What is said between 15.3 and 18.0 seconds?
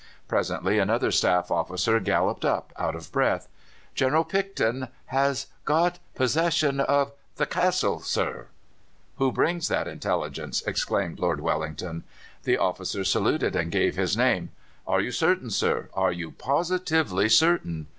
sir are you positively certain?